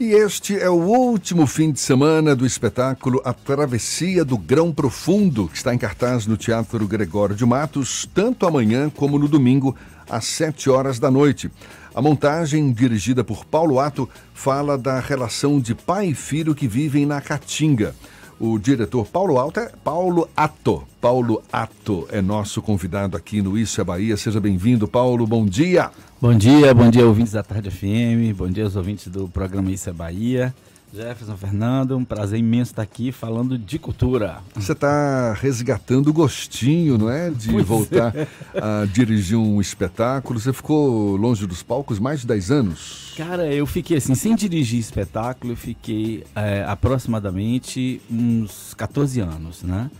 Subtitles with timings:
[0.00, 5.46] E este é o último fim de semana do espetáculo A Travessia do Grão Profundo,
[5.46, 9.76] que está em cartaz no Teatro Gregório de Matos, tanto amanhã como no domingo,
[10.08, 11.50] às sete horas da noite.
[11.94, 17.04] A montagem, dirigida por Paulo Ato, fala da relação de pai e filho que vivem
[17.04, 17.94] na Caatinga.
[18.40, 20.82] O diretor Paulo Alto Paulo Ato.
[20.98, 24.16] Paulo Ato é nosso convidado aqui no Isso é Bahia.
[24.16, 25.26] Seja bem-vindo, Paulo.
[25.26, 25.90] Bom dia.
[26.18, 28.34] Bom dia, bom dia, ouvintes da Tarde FM.
[28.34, 30.54] Bom dia ouvintes do programa Isso é Bahia.
[30.92, 34.38] Jefferson Fernando, um prazer imenso estar aqui falando de cultura.
[34.54, 37.30] Você está resgatando o gostinho, não é?
[37.30, 38.26] De pois voltar é.
[38.54, 40.40] a dirigir um espetáculo.
[40.40, 43.14] Você ficou longe dos palcos mais de 10 anos?
[43.16, 49.90] Cara, eu fiquei assim, sem dirigir espetáculo, eu fiquei é, aproximadamente uns 14 anos, né?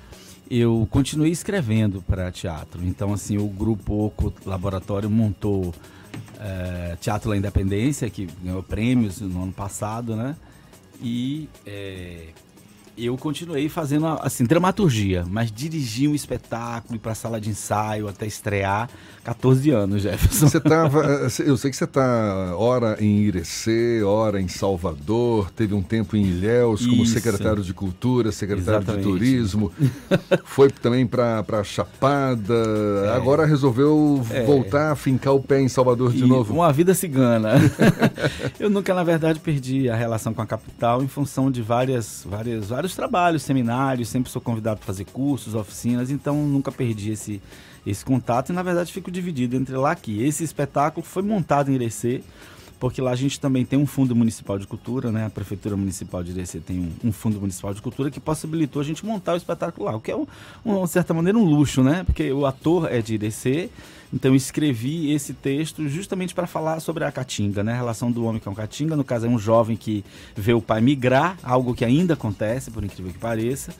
[0.50, 2.84] Eu continuei escrevendo para teatro.
[2.84, 5.72] Então, assim, o grupo Oco Laboratório montou
[6.40, 10.34] é, Teatro da Independência, que ganhou prêmios no ano passado, né?
[11.02, 12.28] E é,
[12.96, 18.26] eu continuei fazendo assim dramaturgia, mas dirigi um espetáculo para a sala de ensaio até
[18.26, 18.88] estrear
[19.24, 20.48] 14 anos, Jefferson.
[20.48, 25.74] Você tava, eh, eu sei que você está hora em Irecê, hora em Salvador, teve
[25.74, 27.12] um tempo em Ilhéus como Isso.
[27.12, 29.04] secretário de Cultura, secretário Exatamente.
[29.04, 29.72] de Turismo,
[30.44, 32.54] foi também para Chapada,
[33.06, 33.16] é.
[33.16, 34.44] agora resolveu é.
[34.44, 36.54] voltar a fincar o pé em Salvador de e novo.
[36.54, 37.54] Uma vida cigana.
[38.58, 42.68] eu nunca, na verdade, perdi a relação com a capital em função de várias, várias,
[42.80, 47.40] vários trabalhos, seminários, sempre sou convidado para fazer cursos, oficinas, então nunca perdi esse
[47.86, 50.22] esse contato e na verdade fico dividido entre lá aqui.
[50.22, 52.22] Esse espetáculo foi montado em Irecê,
[52.78, 55.26] porque lá a gente também tem um fundo municipal de cultura, né?
[55.26, 58.84] A prefeitura municipal de Irecê tem um, um fundo municipal de cultura que possibilitou a
[58.84, 60.26] gente montar o espetáculo lá, o que é, um,
[60.64, 62.04] um, de certa maneira, um luxo, né?
[62.04, 63.70] Porque o ator é de Irecê,
[64.12, 67.72] então escrevi esse texto justamente para falar sobre a caatinga, né?
[67.72, 70.04] A relação do homem com a caatinga, no caso é um jovem que
[70.34, 73.72] vê o pai migrar, algo que ainda acontece, por incrível que pareça,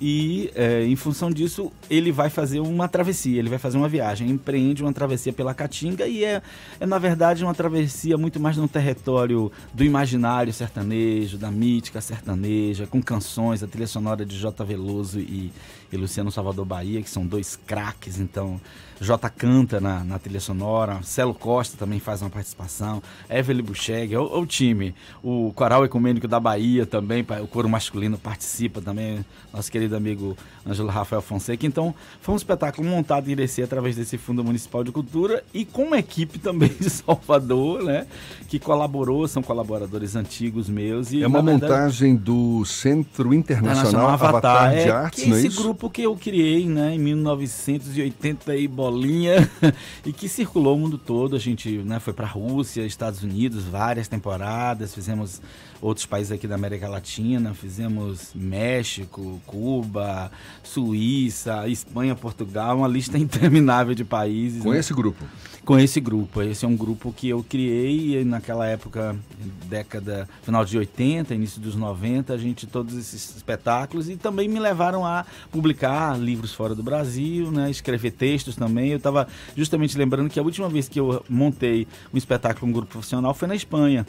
[0.00, 4.30] e é, em função disso ele vai fazer uma travessia, ele vai fazer uma viagem,
[4.30, 6.40] empreende uma travessia pela Caatinga e é,
[6.78, 12.86] é na verdade uma travessia muito mais no território do imaginário sertanejo, da mítica sertaneja,
[12.86, 14.64] com canções, a trilha sonora de J.
[14.64, 15.50] Veloso e,
[15.92, 18.60] e Luciano Salvador Bahia, que são dois craques, então
[19.00, 24.40] J canta na, na trilha sonora, Celo Costa também faz uma participação, Evelyn Bucheg, o,
[24.40, 29.96] o, time, o Coral Ecumênico da Bahia também, o coro masculino participa também, nosso querido
[29.96, 31.64] amigo Ângelo Rafael Fonseca.
[31.64, 35.84] Então, foi um espetáculo montado em Irecê através desse Fundo Municipal de Cultura e com
[35.84, 38.06] uma equipe também de Salvador, né,
[38.48, 41.12] que colaborou, são colaboradores antigos meus.
[41.12, 45.40] E, é uma verdade, montagem do Centro Internacional Avatar, Avatar de é, Artes, não é
[45.40, 45.74] isso?
[45.78, 49.48] Grupo que eu criei, né, em 1980 e bolinha
[50.04, 51.36] e que circulou o mundo todo.
[51.36, 55.40] A gente né, foi para a Rússia, Estados Unidos, várias temporadas, fizemos
[55.80, 60.32] outros países aqui da América Latina, fizemos México, Cuba,
[60.64, 64.60] Suíça, Espanha, Portugal, uma lista interminável de países.
[64.60, 64.80] Com né?
[64.80, 65.24] esse grupo?
[65.64, 66.42] Com esse grupo.
[66.42, 69.14] Esse é um grupo que eu criei naquela época,
[69.66, 74.58] década, final de 80, início dos 90, a gente, todos esses espetáculos e também me
[74.58, 75.67] levaram a publicar
[76.18, 78.90] livros fora do Brasil, né, escrever textos também.
[78.90, 82.72] Eu estava justamente lembrando que a última vez que eu montei um espetáculo com um
[82.72, 84.06] grupo profissional foi na Espanha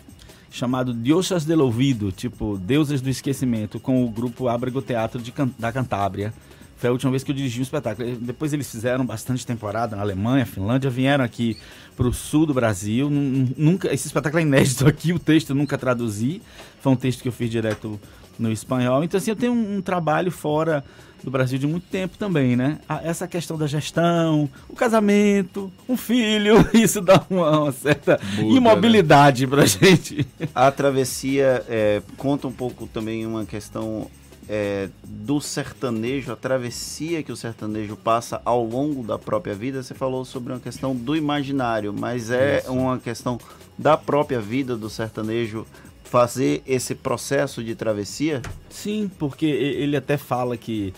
[0.51, 5.71] chamado Diosas del Ouvido, tipo Deusas do Esquecimento, com o grupo Ábrego Teatro de, da
[5.71, 6.33] Cantábria.
[6.79, 8.15] Foi a última vez que eu dirigi um espetáculo.
[8.15, 11.57] Depois eles fizeram bastante temporada na Alemanha, Finlândia, vieram aqui
[11.95, 13.09] para o sul do Brasil.
[13.09, 16.41] Nunca, esse espetáculo é inédito aqui, o texto eu nunca traduzi.
[16.79, 17.99] Foi um texto que eu fiz direto
[18.39, 19.03] no espanhol.
[19.03, 20.81] Então, assim, eu tenho um, um trabalho fora
[21.21, 22.79] do Brasil de muito tempo também, né?
[23.03, 29.45] Essa questão da gestão, o casamento, um filho, isso dá uma, uma certa Muda, imobilidade
[29.45, 29.49] né?
[29.49, 30.25] pra gente.
[30.55, 34.09] A travessia é, conta um pouco também uma questão
[34.49, 39.83] é, do sertanejo, a travessia que o sertanejo passa ao longo da própria vida.
[39.83, 42.71] Você falou sobre uma questão do imaginário, mas é Isso.
[42.71, 43.39] uma questão
[43.77, 45.67] da própria vida do sertanejo
[46.03, 48.41] fazer esse processo de travessia?
[48.71, 50.91] Sim, porque ele até fala que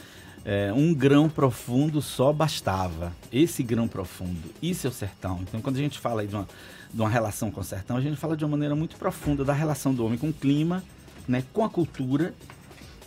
[0.45, 3.11] é, um grão profundo só bastava.
[3.33, 5.39] Esse grão profundo, isso é o sertão.
[5.41, 6.47] Então, quando a gente fala de uma,
[6.93, 9.51] de uma relação com o sertão, a gente fala de uma maneira muito profunda da
[9.51, 10.81] relação do homem com o clima,
[11.27, 12.33] né, com a cultura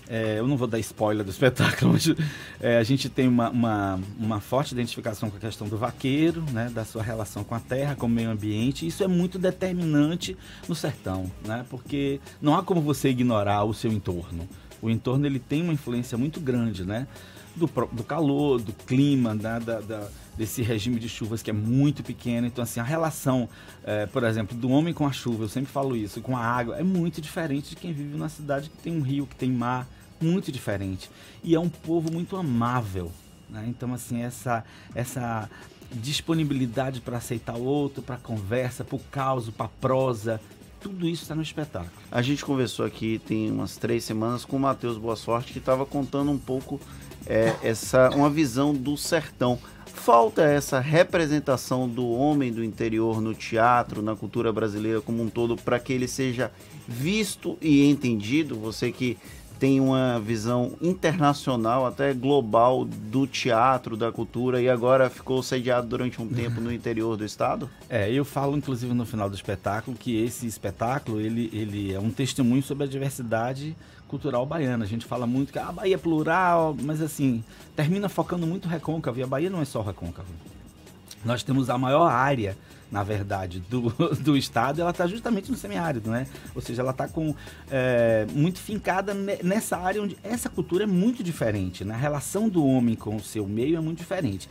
[0.09, 2.13] é, eu não vou dar spoiler do espetáculo, mas
[2.61, 6.71] é, a gente tem uma, uma, uma, forte identificação com a questão do vaqueiro, né,
[6.73, 8.87] da sua relação com a terra, com o meio ambiente.
[8.87, 10.37] Isso é muito determinante
[10.69, 14.49] no sertão, né, porque não há como você ignorar o seu entorno.
[14.83, 17.07] o entorno ele tem uma influência muito grande, né?
[17.57, 19.61] Do, do calor, do clima, né?
[19.61, 22.47] da, da, desse regime de chuvas que é muito pequeno.
[22.47, 23.49] Então, assim, a relação,
[23.85, 26.77] é, por exemplo, do homem com a chuva, eu sempre falo isso, com a água,
[26.77, 29.87] é muito diferente de quem vive numa cidade que tem um rio, que tem mar,
[30.21, 31.11] muito diferente.
[31.43, 33.13] E é um povo muito amável.
[33.49, 33.65] Né?
[33.69, 34.65] Então, assim, essa,
[34.95, 35.49] essa
[35.93, 40.41] disponibilidade para aceitar o outro, para conversa, para o caos, para prosa,
[40.85, 41.91] tudo isso está no espetáculo.
[42.13, 45.87] A gente conversou aqui tem umas três semanas com o Matheus Boa Sorte, que estava
[45.87, 46.79] contando um pouco
[47.27, 49.59] é, essa uma visão do sertão.
[49.87, 55.57] Falta essa representação do homem do interior no teatro, na cultura brasileira como um todo,
[55.57, 56.53] para que ele seja
[56.87, 58.57] visto e entendido.
[58.57, 59.17] Você que
[59.65, 66.21] tem uma visão internacional, até global, do teatro, da cultura, e agora ficou sediado durante
[66.21, 67.71] um tempo no interior do estado?
[67.89, 72.11] É, eu falo inclusive no final do espetáculo que esse espetáculo ele, ele é um
[72.11, 73.75] testemunho sobre a diversidade
[74.07, 74.85] cultural baiana.
[74.85, 77.43] A gente fala muito que a Bahia é plural, mas assim,
[77.75, 80.29] termina focando muito recôncavo, e a Bahia não é só recôncavo.
[81.25, 82.57] Nós temos a maior área
[82.95, 83.91] na verdade, do,
[84.23, 86.29] do estado, ela está justamente no semiárido, né?
[86.55, 87.35] Ou seja, ela está com
[87.69, 89.13] é, muito fincada
[89.43, 91.93] nessa área onde essa cultura é muito diferente, né?
[91.95, 94.49] A relação do homem com o seu meio é muito diferente.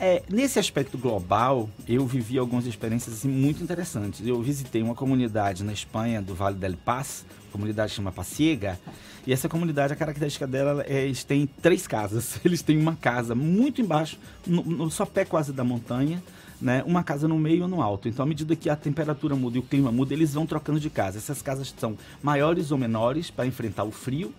[0.00, 4.24] É, nesse aspecto global, eu vivi algumas experiências assim, muito interessantes.
[4.24, 8.78] Eu visitei uma comunidade na Espanha, do Vale del Paz, comunidade chama Paciega,
[9.26, 12.38] e essa comunidade, a característica dela é eles têm três casas.
[12.44, 16.22] Eles têm uma casa muito embaixo, no, no sopé quase da montanha,
[16.60, 18.08] né, uma casa no meio ou no alto.
[18.08, 20.88] Então, à medida que a temperatura muda e o clima muda, eles vão trocando de
[20.88, 21.18] casa.
[21.18, 24.32] Essas casas são maiores ou menores para enfrentar o frio,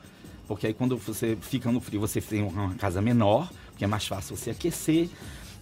[0.47, 4.07] porque aí quando você fica no frio, você tem uma casa menor, que é mais
[4.07, 5.09] fácil você aquecer.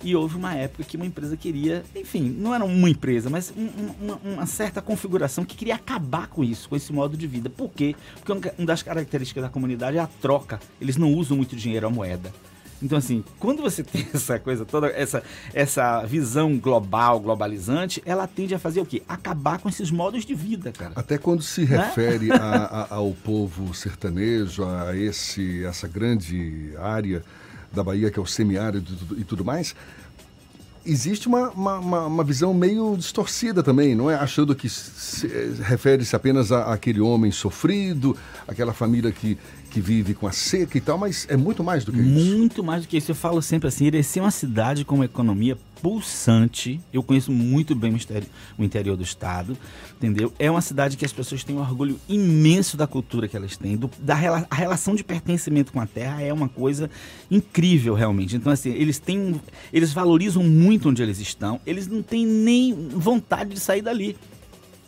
[0.03, 3.69] E houve uma época que uma empresa queria, enfim, não era uma empresa, mas um,
[3.99, 7.49] uma, uma, certa configuração que queria acabar com isso, com esse modo de vida.
[7.49, 7.95] Por quê?
[8.23, 10.59] Porque uma das características da comunidade é a troca.
[10.79, 12.31] Eles não usam muito dinheiro, a moeda.
[12.81, 15.23] Então, assim, quando você tem essa coisa toda, essa,
[15.53, 19.01] essa visão global, globalizante, ela tende a fazer o quê?
[19.07, 20.93] Acabar com esses modos de vida, cara.
[20.95, 21.77] Até quando se né?
[21.77, 27.23] refere a, a, ao povo sertanejo, a esse, essa grande área
[27.71, 29.75] da Bahia que é o semiárido e tudo mais,
[30.87, 34.15] existe uma, uma, uma, visão meio distorcida também, não é?
[34.15, 35.27] Achando que se,
[35.61, 38.15] refere-se apenas àquele homem sofrido,
[38.47, 39.37] aquela família que,
[39.67, 42.09] que vive com a seca e tal, mas é muito mais do que isso.
[42.09, 43.11] Muito mais do que isso.
[43.11, 46.79] Eu falo sempre assim, Irecê é uma cidade com uma economia pulsante.
[46.91, 47.95] Eu conheço muito bem
[48.57, 49.57] o interior do estado,
[49.95, 50.33] entendeu?
[50.39, 53.77] É uma cidade que as pessoas têm um orgulho imenso da cultura que elas têm,
[53.77, 54.15] do, da
[54.49, 56.89] a relação de pertencimento com a terra é uma coisa
[57.29, 58.35] incrível realmente.
[58.35, 59.39] Então assim, eles têm,
[59.71, 61.59] eles valorizam muito onde eles estão.
[61.65, 64.17] Eles não têm nem vontade de sair dali.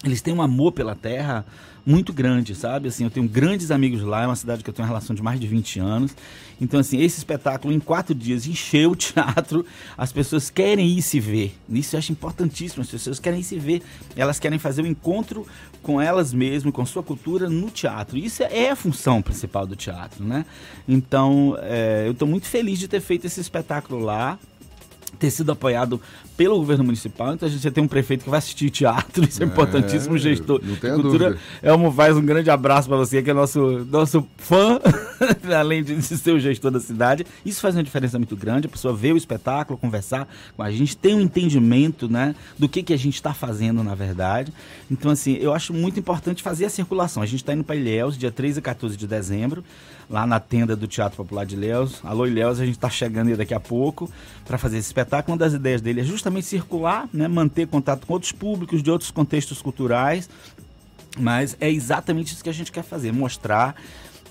[0.04, 1.46] Eles têm um amor pela terra
[1.90, 2.88] muito grande, sabe?
[2.88, 5.24] Assim, eu tenho grandes amigos lá, é uma cidade que eu tenho uma relação de
[5.24, 6.16] mais de 20 anos.
[6.62, 9.66] Então, assim, esse espetáculo em quatro dias encheu o teatro,
[9.98, 11.56] as pessoas querem ir se ver.
[11.68, 13.82] Isso eu acho importantíssimo, as pessoas querem ir se ver.
[14.16, 15.48] Elas querem fazer o um encontro
[15.82, 18.20] com elas mesmas, com sua cultura no teatro.
[18.20, 20.46] Isso é a função principal do teatro, né?
[20.88, 24.38] Então, é, eu estou muito feliz de ter feito esse espetáculo lá
[25.18, 26.00] ter sido apoiado
[26.38, 27.34] pelo governo municipal.
[27.34, 30.18] Então a gente já tem um prefeito que vai assistir teatro, isso é, é importantíssimo,
[30.18, 31.30] gestor não tenho cultura.
[31.32, 31.42] Dúvida.
[31.62, 34.80] Elmo Vaz, um grande abraço para você, que é nosso, nosso fã,
[35.58, 37.26] além de ser o gestor da cidade.
[37.46, 40.96] Isso faz uma diferença muito grande, a pessoa vê o espetáculo, conversar com a gente,
[40.96, 44.54] tem um entendimento né, do que, que a gente está fazendo, na verdade.
[44.90, 47.22] Então, assim, eu acho muito importante fazer a circulação.
[47.22, 49.64] A gente está indo para Ilhéus, dia 13 e 14 de dezembro
[50.10, 52.00] lá na tenda do Teatro Popular de Ilhéus.
[52.04, 54.10] Alô, Ilhéus, a gente está chegando aí daqui a pouco
[54.44, 55.34] para fazer esse espetáculo.
[55.34, 59.12] Uma das ideias dele é justamente circular, né, manter contato com outros públicos de outros
[59.12, 60.28] contextos culturais,
[61.18, 63.76] mas é exatamente isso que a gente quer fazer, mostrar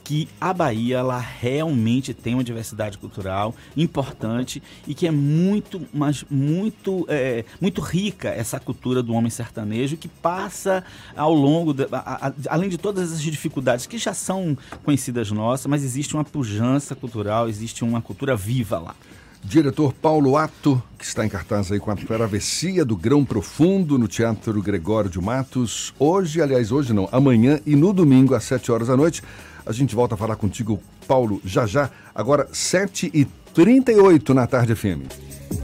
[0.08, 6.24] que a Bahia ela realmente tem uma diversidade cultural importante e que é muito, mas
[6.30, 10.82] muito, é, muito rica essa cultura do homem sertanejo que passa
[11.14, 15.66] ao longo, de, a, a, além de todas as dificuldades que já são conhecidas nossas,
[15.66, 18.94] mas existe uma pujança cultural, existe uma cultura viva lá.
[19.42, 24.08] Diretor Paulo Ato, que está em cartaz aí com a travessia do Grão Profundo no
[24.08, 25.94] Teatro Gregório de Matos.
[25.98, 29.22] Hoje, aliás, hoje não, amanhã e no domingo às 7 horas da noite.
[29.64, 31.90] A gente volta a falar contigo, Paulo, já já.
[32.14, 35.06] Agora, 7h38 na tarde FM.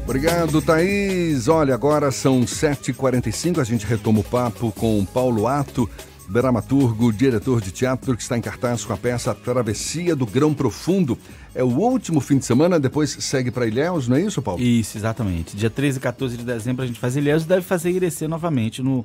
[0.05, 1.49] Obrigado, Thaís.
[1.49, 3.59] Olha, agora são 7h45.
[3.59, 5.89] A gente retoma o papo com Paulo Ato,
[6.29, 11.19] dramaturgo, diretor de teatro, que está em cartaz com a peça Travessia do Grão Profundo.
[11.55, 14.61] É o último fim de semana, depois segue para Ilhéus, não é isso, Paulo?
[14.61, 15.57] Isso, exatamente.
[15.57, 18.83] Dia 13 e 14 de dezembro a gente faz Ilhéus e deve fazer Irecê novamente
[18.83, 19.05] no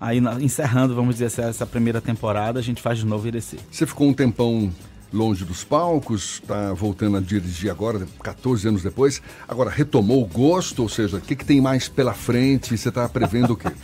[0.00, 3.58] Aí, encerrando, vamos dizer, essa, essa primeira temporada, a gente faz de novo Irecê.
[3.70, 4.72] Você ficou um tempão
[5.12, 9.20] longe dos palcos, está voltando a dirigir agora, 14 anos depois.
[9.46, 12.76] Agora, retomou o gosto, ou seja, o que, que tem mais pela frente?
[12.76, 13.68] Você está prevendo o quê?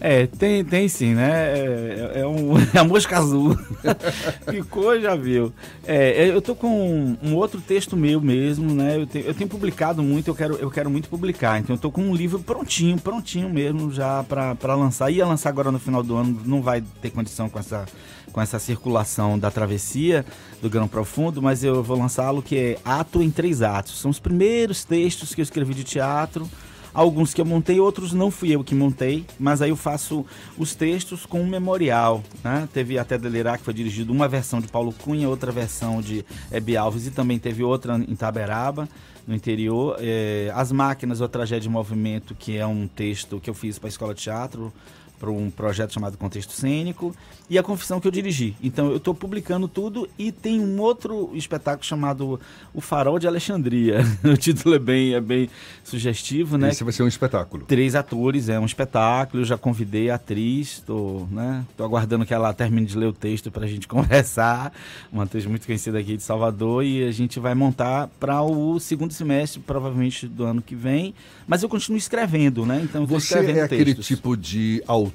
[0.00, 1.58] É, tem, tem sim, né?
[1.58, 3.56] É, é, um, é a mosca azul.
[4.50, 5.52] Ficou, já viu.
[5.86, 8.96] É, eu tô com um, um, outro texto meu mesmo, né?
[8.96, 11.58] Eu, te, eu tenho publicado muito, eu quero, eu quero muito publicar.
[11.58, 15.10] Então eu tô com um livro prontinho, prontinho mesmo já para lançar.
[15.10, 17.86] Ia lançar agora no final do ano, não vai ter condição com essa,
[18.32, 20.24] com essa circulação da travessia
[20.60, 23.98] do Grão Profundo, mas eu vou lançá-lo que é Ato em Três Atos.
[23.98, 26.48] São os primeiros textos que eu escrevi de teatro
[26.96, 30.24] alguns que eu montei, outros não fui eu que montei, mas aí eu faço
[30.56, 32.24] os textos com um memorial.
[32.42, 32.66] Né?
[32.72, 36.74] Teve até Delirar, que foi dirigido uma versão de Paulo Cunha, outra versão de Hebe
[36.74, 38.88] Alves e também teve outra em Taberaba,
[39.26, 39.96] no interior.
[39.98, 43.88] É, As Máquinas, ou Tragédia de Movimento, que é um texto que eu fiz para
[43.88, 44.72] a Escola de Teatro,
[45.18, 47.14] para um projeto chamado Contexto Cênico
[47.48, 48.56] e a confissão que eu dirigi.
[48.62, 52.40] Então eu estou publicando tudo e tem um outro espetáculo chamado
[52.74, 54.00] O Farol de Alexandria.
[54.24, 55.48] o título é bem, é bem
[55.84, 56.70] sugestivo, né?
[56.70, 57.64] Esse vai ser um espetáculo.
[57.64, 59.42] Três atores, é um espetáculo.
[59.42, 61.64] Eu já convidei a atriz, estou né?
[61.76, 64.72] Tô aguardando que ela termine de ler o texto para a gente conversar.
[65.12, 69.12] Uma atriz muito conhecida aqui de Salvador e a gente vai montar para o segundo
[69.12, 71.14] semestre, provavelmente do ano que vem.
[71.46, 72.80] Mas eu continuo escrevendo, né?
[72.82, 75.05] Então Você é aquele tipo de autor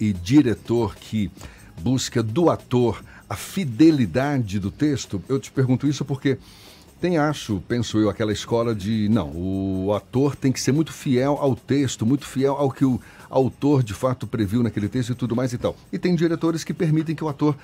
[0.00, 1.30] e diretor que
[1.80, 5.22] busca do ator a fidelidade do texto?
[5.28, 6.38] Eu te pergunto isso porque
[7.00, 11.36] tem, acho, penso eu, aquela escola de não, o ator tem que ser muito fiel
[11.38, 15.36] ao texto, muito fiel ao que o autor de fato previu naquele texto e tudo
[15.36, 15.76] mais e tal.
[15.92, 17.54] E tem diretores que permitem que o ator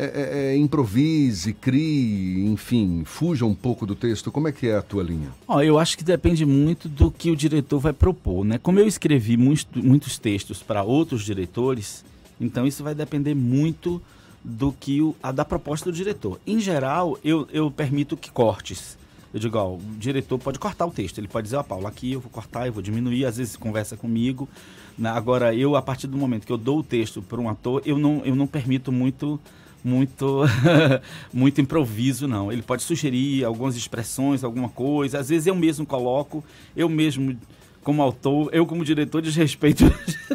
[0.00, 4.30] é, é, é improvise, crie, enfim, fuja um pouco do texto.
[4.30, 5.30] Como é que é a tua linha?
[5.46, 8.58] Oh, eu acho que depende muito do que o diretor vai propor, né?
[8.58, 12.04] Como eu escrevi muitos, muitos textos para outros diretores,
[12.40, 14.00] então isso vai depender muito
[14.44, 16.38] do que o, a da proposta do diretor.
[16.46, 18.96] Em geral, eu, eu permito que cortes.
[19.34, 21.18] Eu digo, ó, o diretor pode cortar o texto.
[21.18, 23.96] Ele pode dizer, ó, Paulo, aqui eu vou cortar, eu vou diminuir, às vezes conversa
[23.96, 24.48] comigo.
[24.96, 25.10] Né?
[25.10, 27.98] Agora, eu, a partir do momento que eu dou o texto para um ator, eu
[27.98, 29.38] não, eu não permito muito
[29.84, 30.42] muito
[31.32, 32.52] muito improviso não.
[32.52, 35.18] Ele pode sugerir algumas expressões alguma coisa.
[35.18, 36.44] Às vezes eu mesmo coloco
[36.76, 37.36] eu mesmo
[37.82, 39.84] como autor, eu como diretor desrespeito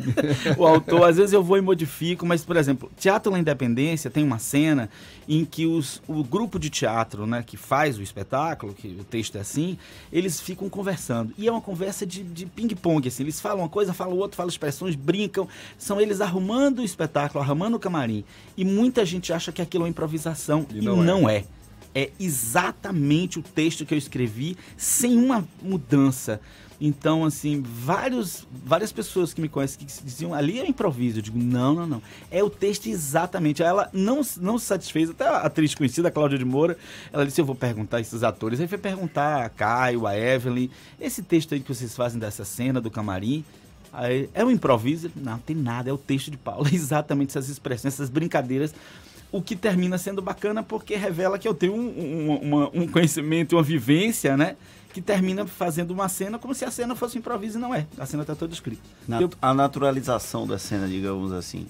[0.57, 1.09] o autor.
[1.09, 4.89] Às vezes eu vou e modifico, mas, por exemplo, Teatro na Independência tem uma cena
[5.27, 9.37] em que os, o grupo de teatro né, que faz o espetáculo, que o texto
[9.37, 9.77] é assim,
[10.11, 11.33] eles ficam conversando.
[11.37, 13.23] E é uma conversa de, de ping-pong, assim.
[13.23, 15.47] Eles falam uma coisa, falam outra, falam expressões, brincam.
[15.77, 18.23] São eles arrumando o espetáculo, arrumando o camarim.
[18.57, 20.65] E muita gente acha que aquilo é improvisação.
[20.69, 21.43] E não, e não é.
[21.93, 26.39] É exatamente o texto que eu escrevi, sem uma mudança.
[26.85, 31.19] Então, assim, vários, várias pessoas que me conhecem que diziam ali é improviso.
[31.19, 32.01] Eu digo, não, não, não.
[32.29, 33.63] É o texto exatamente.
[33.63, 36.77] Ela não, não se satisfez, até a atriz conhecida, a Cláudia de Moura,
[37.13, 38.59] ela disse: Eu vou perguntar a esses atores.
[38.59, 40.69] Aí foi perguntar a Caio, a Evelyn,
[40.99, 43.45] esse texto aí que vocês fazem dessa cena do camarim.
[43.93, 45.11] Aí, é um improviso?
[45.15, 46.67] Não, tem nada, é o texto de Paulo.
[46.69, 48.73] É exatamente essas expressões, essas brincadeiras
[49.33, 53.55] o que termina sendo bacana porque revela que eu tenho um, um, uma, um conhecimento,
[53.55, 54.55] uma vivência, né?
[54.93, 57.87] que termina fazendo uma cena como se a cena fosse improviso e não é.
[57.97, 58.83] A cena está toda escrita.
[59.07, 59.29] Nat eu...
[59.41, 61.65] A naturalização da cena, digamos assim.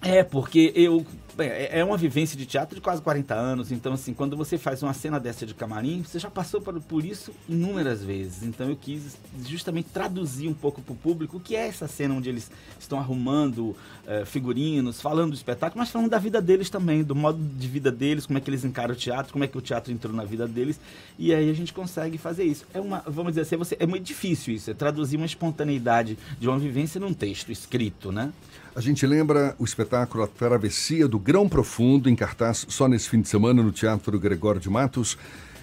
[0.00, 1.04] É, porque eu
[1.38, 4.82] é, é uma vivência de teatro de quase 40 anos, então assim, quando você faz
[4.82, 8.42] uma cena dessa de camarim, você já passou por, isso inúmeras vezes.
[8.42, 12.14] Então eu quis justamente traduzir um pouco para o público o que é essa cena
[12.14, 17.02] onde eles estão arrumando é, figurinos, falando do espetáculo, mas falando da vida deles também,
[17.02, 19.56] do modo de vida deles, como é que eles encaram o teatro, como é que
[19.56, 20.78] o teatro entrou na vida deles.
[21.18, 22.66] E aí a gente consegue fazer isso.
[22.74, 26.48] É uma, vamos dizer assim, você, é muito difícil isso, é traduzir uma espontaneidade de
[26.48, 28.32] uma vivência num texto escrito, né?
[28.74, 33.20] A gente lembra o espetáculo A Travessia do Grão Profundo, em cartaz só nesse fim
[33.20, 35.18] de semana no Teatro Gregório de Matos,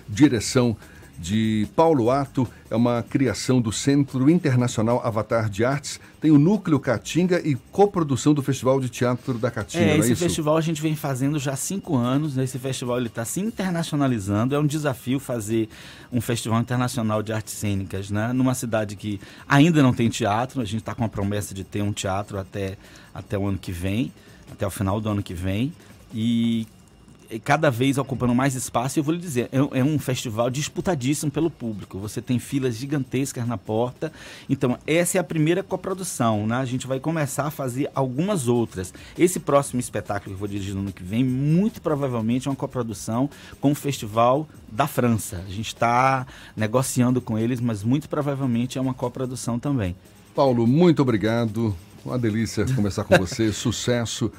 [0.08, 0.78] direção
[1.20, 6.80] de Paulo Ato, é uma criação do Centro Internacional Avatar de Artes, tem o Núcleo
[6.80, 10.82] Caatinga e coprodução do Festival de Teatro da Caatinga, é, é esse festival a gente
[10.82, 15.68] vem fazendo já há cinco anos, esse festival está se internacionalizando, é um desafio fazer
[16.12, 18.32] um festival internacional de artes cênicas, né?
[18.32, 21.82] numa cidade que ainda não tem teatro, a gente está com a promessa de ter
[21.82, 22.78] um teatro até,
[23.14, 24.14] até o ano que vem,
[24.50, 25.74] até o final do ano que vem,
[26.14, 26.66] e
[27.44, 28.98] cada vez ocupando mais espaço.
[28.98, 32.00] E eu vou lhe dizer, é, é, um festival disputadíssimo pelo público.
[32.00, 34.12] Você tem filas gigantescas na porta.
[34.50, 36.48] Então, essa é a primeira coprodução.
[36.48, 36.56] Né?
[36.56, 38.94] A gente vai começar a fazer algumas outras.
[39.18, 42.58] Esse próximo espetáculo que eu vou dirigir no ano que vem, muito provavelmente é uma
[42.58, 45.44] coprodução com o Festival da França.
[45.48, 49.96] A gente está negociando com eles, mas muito provavelmente é uma coprodução também.
[50.34, 51.76] Paulo, muito obrigado.
[52.06, 53.52] Uma delícia conversar com você.
[53.54, 54.32] Sucesso.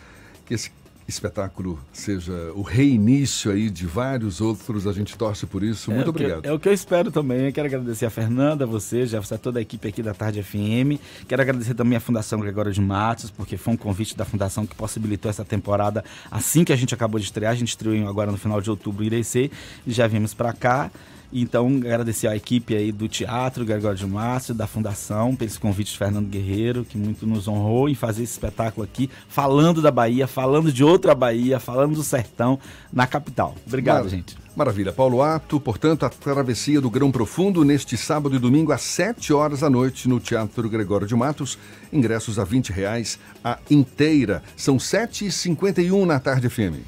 [0.47, 0.71] Que esse
[1.11, 4.87] espetáculo seja o reinício aí de vários outros.
[4.87, 5.91] A gente torce por isso.
[5.91, 6.43] Muito é obrigado.
[6.43, 7.47] Que, é o que eu espero também.
[7.47, 10.43] Eu quero agradecer a Fernanda, a você, Jefferson, a toda a equipe aqui da Tarde
[10.43, 11.01] FM.
[11.29, 14.75] Quero agradecer também a Fundação Gregório de Matos, porque foi um convite da Fundação que
[14.75, 17.53] possibilitou essa temporada assim que a gente acabou de estrear.
[17.53, 19.51] A gente estreou agora no final de outubro em Irecê
[19.87, 20.91] e já vimos para cá.
[21.33, 25.99] Então, agradecer a equipe aí do Teatro Gregório de Márcio, da Fundação, pelo convite de
[25.99, 30.73] Fernando Guerreiro, que muito nos honrou em fazer esse espetáculo aqui, falando da Bahia, falando
[30.73, 32.59] de outra Bahia, falando do sertão
[32.93, 33.55] na capital.
[33.67, 34.37] Obrigado, Mar gente.
[34.57, 34.93] Maravilha.
[34.93, 39.61] Paulo Ato, portanto, a travessia do Grão Profundo neste sábado e domingo às 7 horas
[39.61, 41.57] da noite no Teatro Gregório de Matos.
[41.93, 44.43] Ingressos a 20 reais a inteira.
[44.57, 46.85] São 7h51 na tarde FM.